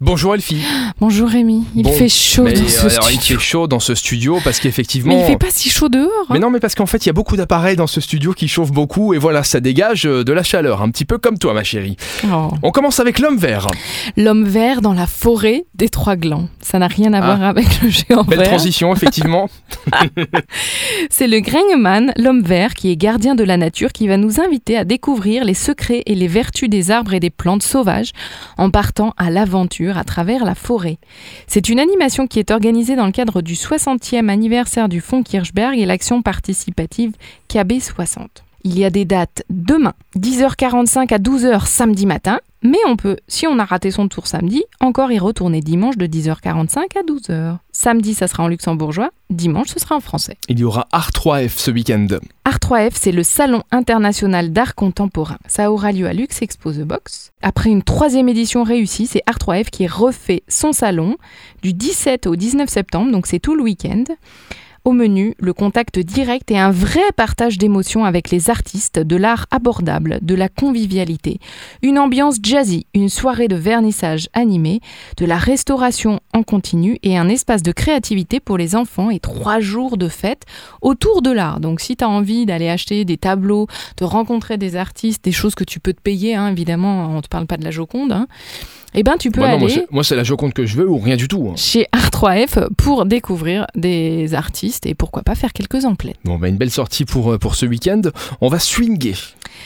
Bonjour 0.00 0.32
Elfie. 0.36 0.62
Bonjour 1.00 1.28
Rémi, 1.28 1.64
il 1.74 1.82
Bon, 1.82 1.92
fait 1.92 2.08
chaud 2.08 2.44
Mais, 2.44 2.52
dans 2.52 2.68
ce 2.68 2.86
euh, 2.86 2.88
il 3.10 3.18
studio. 3.18 3.36
fait 3.40 3.44
chaud 3.44 3.66
dans 3.66 3.80
ce 3.80 3.96
studio 3.96 4.38
parce 4.44 4.60
qu'effectivement. 4.60 5.12
Mais 5.12 5.22
il 5.22 5.26
fait 5.26 5.36
pas 5.36 5.50
si 5.50 5.70
chaud 5.70 5.88
dehors. 5.88 6.08
hein. 6.20 6.26
Mais 6.34 6.38
non, 6.38 6.50
mais 6.50 6.60
parce 6.60 6.76
qu'en 6.76 6.86
fait, 6.86 7.04
il 7.04 7.08
y 7.08 7.10
a 7.10 7.12
beaucoup 7.12 7.36
d'appareils 7.36 7.74
dans 7.74 7.88
ce 7.88 8.00
studio 8.00 8.32
qui 8.32 8.46
chauffent 8.46 8.70
beaucoup 8.70 9.12
et 9.12 9.18
voilà, 9.18 9.42
ça 9.42 9.58
dégage 9.58 10.06
euh, 10.06 10.22
de 10.22 10.32
la 10.32 10.44
chaleur, 10.44 10.82
un 10.82 10.90
petit 10.92 11.04
peu 11.04 11.18
comme 11.18 11.36
toi, 11.36 11.52
ma 11.52 11.64
chérie. 11.64 11.96
Oh. 12.32 12.52
On 12.62 12.70
commence 12.70 13.00
avec 13.00 13.18
l'homme 13.18 13.38
vert. 13.38 13.66
L'homme 14.16 14.44
vert 14.44 14.82
dans 14.82 14.92
la 14.94 15.08
forêt 15.08 15.64
des 15.74 15.88
trois 15.88 16.14
glands. 16.14 16.48
Ça 16.60 16.78
n'a 16.78 16.86
rien 16.86 17.12
à 17.12 17.18
Ah. 17.18 17.34
voir 17.34 17.42
avec 17.42 17.66
le 17.82 17.88
géant 17.88 18.22
Belle 18.22 18.38
vert. 18.38 18.48
transition, 18.50 18.92
effectivement. 18.94 19.50
C'est 21.10 21.26
le 21.26 21.40
Grengman, 21.40 22.12
l'homme 22.16 22.42
vert, 22.42 22.74
qui 22.74 22.92
est 22.92 22.96
gardien 22.96 23.34
de 23.34 23.42
la 23.42 23.56
nature, 23.56 23.90
qui 23.90 24.06
va 24.06 24.16
nous 24.16 24.40
inviter 24.40 24.76
à 24.76 24.84
découvrir 24.84 25.44
les 25.44 25.54
secrets 25.54 26.04
et 26.06 26.14
les 26.14 26.28
vertus 26.28 26.68
des 26.70 26.92
arbres 26.92 27.14
et 27.14 27.20
des 27.20 27.30
plantes 27.30 27.64
sauvages 27.64 28.12
en 28.58 28.70
partant 28.70 29.12
à 29.16 29.30
l'aventure 29.30 29.87
à 29.96 30.04
travers 30.04 30.44
la 30.44 30.54
forêt. 30.54 30.98
C'est 31.46 31.68
une 31.68 31.80
animation 31.80 32.26
qui 32.26 32.38
est 32.38 32.50
organisée 32.50 32.96
dans 32.96 33.06
le 33.06 33.12
cadre 33.12 33.40
du 33.40 33.54
60e 33.54 34.28
anniversaire 34.28 34.88
du 34.88 35.00
Fonds 35.00 35.22
Kirchberg 35.22 35.78
et 35.78 35.86
l'action 35.86 36.20
participative 36.20 37.12
KB60. 37.48 38.26
Il 38.64 38.78
y 38.78 38.84
a 38.84 38.90
des 38.90 39.04
dates 39.04 39.44
demain, 39.48 39.94
10h45 40.16 41.14
à 41.14 41.18
12h 41.18 41.64
samedi 41.64 42.06
matin, 42.06 42.40
mais 42.62 42.78
on 42.86 42.96
peut, 42.96 43.16
si 43.28 43.46
on 43.46 43.58
a 43.58 43.64
raté 43.64 43.90
son 43.90 44.08
tour 44.08 44.26
samedi, 44.26 44.64
encore 44.80 45.12
y 45.12 45.18
retourner 45.18 45.60
dimanche 45.60 45.96
de 45.96 46.06
10h45 46.06 46.76
à 46.98 47.02
12h. 47.06 47.58
Samedi, 47.70 48.14
ça 48.14 48.26
sera 48.26 48.42
en 48.42 48.48
luxembourgeois, 48.48 49.10
dimanche, 49.30 49.68
ce 49.68 49.78
sera 49.78 49.94
en 49.94 50.00
français. 50.00 50.36
Il 50.48 50.58
y 50.58 50.64
aura 50.64 50.88
Art 50.90 51.10
3F 51.10 51.56
ce 51.56 51.70
week-end. 51.70 52.08
Art 52.70 52.80
3F, 52.80 52.90
c'est 52.96 53.12
le 53.12 53.22
Salon 53.22 53.62
international 53.70 54.52
d'art 54.52 54.74
contemporain. 54.74 55.38
Ça 55.46 55.72
aura 55.72 55.90
lieu 55.90 56.06
à 56.06 56.12
Lux 56.12 56.42
Expo 56.42 56.70
The 56.70 56.82
Box. 56.82 57.32
Après 57.40 57.70
une 57.70 57.82
troisième 57.82 58.28
édition 58.28 58.62
réussie, 58.62 59.06
c'est 59.06 59.22
Art 59.24 59.38
3F 59.38 59.70
qui 59.70 59.86
refait 59.86 60.42
son 60.48 60.74
salon 60.74 61.16
du 61.62 61.72
17 61.72 62.26
au 62.26 62.36
19 62.36 62.68
septembre, 62.68 63.10
donc 63.10 63.26
c'est 63.26 63.38
tout 63.38 63.54
le 63.54 63.62
week-end. 63.62 64.04
Au 64.88 64.92
menu, 64.92 65.34
le 65.38 65.52
contact 65.52 65.98
direct 65.98 66.50
et 66.50 66.58
un 66.58 66.70
vrai 66.70 67.12
partage 67.14 67.58
d'émotions 67.58 68.06
avec 68.06 68.30
les 68.30 68.48
artistes, 68.48 68.98
de 68.98 69.16
l'art 69.16 69.44
abordable, 69.50 70.18
de 70.22 70.34
la 70.34 70.48
convivialité, 70.48 71.40
une 71.82 71.98
ambiance 71.98 72.36
jazzy, 72.42 72.86
une 72.94 73.10
soirée 73.10 73.48
de 73.48 73.56
vernissage 73.56 74.30
animé, 74.32 74.80
de 75.18 75.26
la 75.26 75.36
restauration 75.36 76.20
en 76.32 76.42
continu 76.42 76.98
et 77.02 77.18
un 77.18 77.28
espace 77.28 77.62
de 77.62 77.70
créativité 77.70 78.40
pour 78.40 78.56
les 78.56 78.76
enfants 78.76 79.10
et 79.10 79.20
trois 79.20 79.60
jours 79.60 79.98
de 79.98 80.08
fête 80.08 80.44
autour 80.80 81.20
de 81.20 81.32
l'art. 81.32 81.60
Donc 81.60 81.80
si 81.80 81.94
tu 81.94 82.04
as 82.04 82.08
envie 82.08 82.46
d'aller 82.46 82.70
acheter 82.70 83.04
des 83.04 83.18
tableaux, 83.18 83.66
de 83.98 84.04
rencontrer 84.06 84.56
des 84.56 84.74
artistes, 84.74 85.22
des 85.22 85.32
choses 85.32 85.54
que 85.54 85.64
tu 85.64 85.80
peux 85.80 85.92
te 85.92 86.00
payer, 86.00 86.34
hein, 86.34 86.48
évidemment, 86.48 87.10
on 87.10 87.16
ne 87.16 87.20
te 87.20 87.28
parle 87.28 87.46
pas 87.46 87.58
de 87.58 87.64
la 87.64 87.70
Joconde, 87.70 88.12
hein, 88.12 88.26
eh 89.00 89.02
ben 89.04 89.16
tu 89.16 89.30
peux 89.30 89.40
Bah 89.40 89.52
non, 89.52 89.58
moi, 89.58 89.68
aller 89.70 89.74
c'est- 89.80 89.92
moi, 89.92 90.02
c'est 90.04 90.16
la 90.16 90.24
Joconde 90.24 90.52
que 90.52 90.66
je 90.66 90.76
veux 90.76 90.88
ou 90.88 90.98
rien 90.98 91.16
du 91.16 91.28
tout. 91.28 91.48
hein. 91.50 91.54
chez 91.56 91.86
Art3F 91.92 92.66
pour 92.76 93.06
découvrir 93.06 93.66
des 93.76 94.34
artistes 94.34 94.86
et 94.86 94.94
pourquoi 94.94 95.22
pas 95.22 95.34
faire 95.36 95.52
quelques 95.52 95.84
emplettes. 95.84 96.16
Bon, 96.24 96.36
bah, 96.38 96.48
une 96.48 96.56
belle 96.56 96.70
sortie 96.70 97.04
pour, 97.04 97.32
euh, 97.32 97.38
pour 97.38 97.54
ce 97.54 97.64
week-end. 97.66 98.02
On 98.40 98.48
va 98.48 98.58
swinger. 98.58 99.14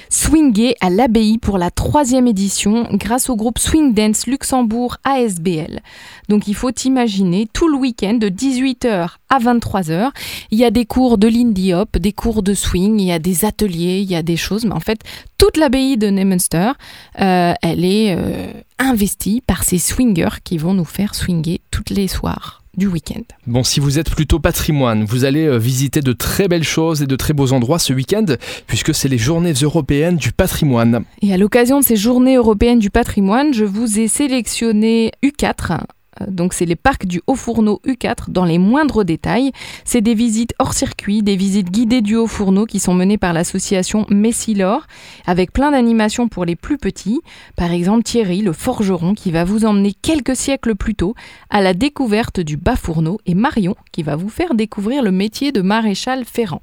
Swinger 0.08 0.74
à 0.80 0.90
l'abbaye 0.90 1.38
pour 1.38 1.58
la 1.58 1.70
troisième 1.70 2.26
édition 2.26 2.86
grâce 2.92 3.30
au 3.30 3.36
groupe 3.36 3.58
Swing 3.58 3.94
Dance 3.94 4.26
Luxembourg 4.26 4.96
ASBL. 5.04 5.80
Donc 6.28 6.48
il 6.48 6.54
faut 6.54 6.70
imaginer 6.84 7.48
tout 7.52 7.68
le 7.68 7.76
week-end 7.76 8.14
de 8.14 8.28
18h 8.28 9.08
à 9.28 9.38
23h. 9.38 10.10
Il 10.50 10.58
y 10.58 10.64
a 10.64 10.70
des 10.70 10.86
cours 10.86 11.18
de 11.18 11.28
Lindy 11.28 11.74
Hop, 11.74 11.98
des 11.98 12.12
cours 12.12 12.42
de 12.42 12.54
swing, 12.54 13.00
il 13.00 13.06
y 13.06 13.12
a 13.12 13.18
des 13.18 13.44
ateliers, 13.44 14.00
il 14.00 14.10
y 14.10 14.16
a 14.16 14.22
des 14.22 14.36
choses. 14.36 14.64
Mais 14.64 14.74
en 14.74 14.80
fait, 14.80 15.00
toute 15.38 15.56
l'abbaye 15.56 15.96
de 15.96 16.10
Neumünster, 16.10 16.72
euh, 17.20 17.54
elle 17.62 17.84
est 17.84 18.16
euh, 18.16 18.52
investie 18.78 19.42
par 19.46 19.64
ces 19.64 19.78
swingers 19.78 20.40
qui 20.44 20.58
vont 20.58 20.74
nous 20.74 20.84
faire 20.84 21.14
swinger 21.14 21.60
toutes 21.70 21.90
les 21.90 22.08
soirs 22.08 22.61
du 22.76 22.86
week-end. 22.86 23.22
Bon, 23.46 23.62
si 23.62 23.80
vous 23.80 23.98
êtes 23.98 24.10
plutôt 24.10 24.38
patrimoine, 24.38 25.04
vous 25.04 25.24
allez 25.24 25.46
euh, 25.46 25.58
visiter 25.58 26.00
de 26.00 26.12
très 26.12 26.48
belles 26.48 26.64
choses 26.64 27.02
et 27.02 27.06
de 27.06 27.16
très 27.16 27.34
beaux 27.34 27.52
endroits 27.52 27.78
ce 27.78 27.92
week-end, 27.92 28.24
puisque 28.66 28.94
c'est 28.94 29.08
les 29.08 29.18
journées 29.18 29.52
européennes 29.52 30.16
du 30.16 30.32
patrimoine. 30.32 31.04
Et 31.20 31.32
à 31.32 31.36
l'occasion 31.36 31.80
de 31.80 31.84
ces 31.84 31.96
journées 31.96 32.36
européennes 32.36 32.78
du 32.78 32.90
patrimoine, 32.90 33.52
je 33.52 33.64
vous 33.64 33.98
ai 33.98 34.08
sélectionné 34.08 35.12
U4. 35.22 35.80
Euh, 36.20 36.26
Donc 36.28 36.52
c'est 36.52 36.64
les 36.64 36.76
parcs 36.76 37.06
du 37.06 37.22
Haut-Fourneau 37.26 37.80
U4 37.86 38.30
dans 38.30 38.44
les 38.44 38.58
moindres 38.58 39.04
détails. 39.04 39.52
C'est 39.84 40.00
des 40.00 40.14
visites 40.14 40.54
hors 40.58 40.74
circuit, 40.74 41.22
des 41.22 41.36
visites 41.36 41.70
guidées 41.70 42.02
du 42.02 42.16
Haut-Fourneau 42.16 42.66
qui 42.66 42.80
sont 42.80 42.94
menées 42.94 43.18
par 43.18 43.32
l'association 43.32 44.06
Messilor 44.10 44.86
avec 45.26 45.52
plein 45.52 45.70
d'animations 45.70 46.28
pour 46.28 46.44
les 46.44 46.56
plus 46.56 46.78
petits. 46.78 47.20
Par 47.56 47.72
exemple 47.72 48.02
Thierry, 48.02 48.42
le 48.42 48.52
forgeron, 48.52 49.14
qui 49.14 49.30
va 49.30 49.44
vous 49.44 49.64
emmener 49.64 49.94
quelques 50.00 50.36
siècles 50.36 50.74
plus 50.74 50.94
tôt 50.94 51.14
à 51.50 51.60
la 51.60 51.74
découverte 51.74 52.40
du 52.40 52.56
Bas-Fourneau 52.56 53.18
et 53.26 53.34
Marion 53.34 53.76
qui 53.92 54.02
va 54.02 54.16
vous 54.16 54.28
faire 54.28 54.54
découvrir 54.54 55.02
le 55.02 55.10
métier 55.10 55.52
de 55.52 55.60
maréchal 55.60 56.24
ferrant. 56.24 56.62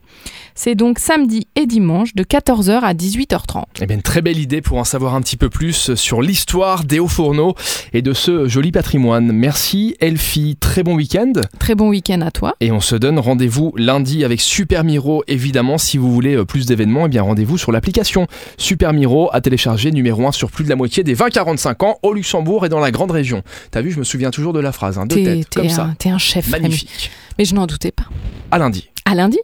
C'est 0.56 0.76
donc 0.76 1.00
samedi 1.00 1.48
et 1.56 1.66
dimanche 1.66 2.16
de 2.16 2.24
14h 2.24 2.81
à 2.81 2.94
18h30. 2.94 3.64
Eh 3.81 3.86
bien, 3.86 3.96
une 3.96 4.02
très 4.02 4.22
belle 4.22 4.40
idée 4.40 4.62
pour 4.62 4.78
en 4.78 4.84
savoir 4.84 5.16
un 5.16 5.22
petit 5.22 5.38
peu 5.38 5.50
plus 5.50 5.94
sur 5.96 6.22
l'histoire 6.22 6.84
des 6.84 7.00
hauts 7.00 7.08
fourneaux 7.08 7.56
et 7.94 8.02
de 8.02 8.14
ce 8.14 8.48
joli 8.48 8.72
patrimoine. 8.72 9.31
Merci 9.39 9.95
Elfie, 10.01 10.57
très 10.59 10.83
bon 10.83 10.95
week-end. 10.95 11.31
Très 11.59 11.73
bon 11.73 11.88
week-end 11.88 12.19
à 12.19 12.29
toi. 12.29 12.57
Et 12.59 12.73
on 12.73 12.81
se 12.81 12.97
donne 12.97 13.17
rendez-vous 13.19 13.72
lundi 13.77 14.25
avec 14.25 14.41
Super 14.41 14.83
Miro. 14.83 15.23
Évidemment, 15.29 15.77
si 15.77 15.97
vous 15.97 16.11
voulez 16.13 16.35
euh, 16.35 16.44
plus 16.44 16.66
d'événements, 16.66 17.05
eh 17.05 17.07
bien 17.09 17.22
rendez-vous 17.22 17.57
sur 17.57 17.72
l'application 17.72 18.27
Super 18.57 18.91
Miro 18.91 19.29
à 19.31 19.39
télécharger 19.39 19.91
numéro 19.91 20.27
1 20.27 20.33
sur 20.33 20.51
plus 20.51 20.66
de 20.66 20.69
la 20.69 20.75
moitié 20.75 21.03
des 21.05 21.16
20-45 21.16 21.85
ans 21.85 22.00
au 22.03 22.11
Luxembourg 22.11 22.66
et 22.66 22.69
dans 22.69 22.81
la 22.81 22.91
grande 22.91 23.11
région. 23.11 23.41
T'as 23.72 23.79
vu, 23.81 23.91
je 23.91 24.00
me 24.00 24.03
souviens 24.03 24.29
toujours 24.29 24.51
de 24.51 24.59
la 24.59 24.73
phrase, 24.73 24.97
hein, 24.97 25.05
de 25.05 25.16
T'es 25.16 25.23
tête, 25.23 25.50
t'es 25.51 25.59
comme 25.61 25.69
un, 25.69 25.73
ça. 25.73 25.94
t'es 25.97 26.09
un 26.09 26.17
chef, 26.17 26.51
Rémi. 26.51 26.63
Magnifique. 26.63 27.09
Mais 27.38 27.45
je 27.45 27.56
n'en 27.56 27.66
doutais 27.66 27.91
pas. 27.91 28.07
À 28.51 28.57
lundi. 28.59 28.89
À 29.06 29.16
lundi. 29.16 29.39